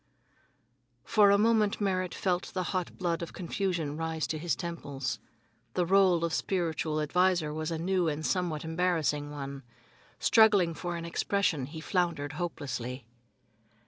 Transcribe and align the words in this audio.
For 1.03 1.29
a 1.29 1.37
moment 1.37 1.79
Merrit 1.79 2.15
felt 2.15 2.55
the 2.55 2.63
hot 2.73 2.97
blood 2.97 3.21
of 3.21 3.33
confusion 3.33 3.95
rise 3.97 4.25
to 4.25 4.39
his 4.39 4.55
temples. 4.55 5.19
The 5.75 5.85
role 5.85 6.25
of 6.25 6.33
spiritual 6.33 6.99
adviser 6.99 7.53
was 7.53 7.69
a 7.69 7.77
new 7.77 8.07
and 8.07 8.25
somewhat 8.25 8.65
embarrassing 8.65 9.29
one. 9.29 9.61
Struggling 10.17 10.73
for 10.73 10.97
expression, 10.97 11.67
he 11.67 11.79
floundered 11.81 12.31
hopelessly. 12.33 13.05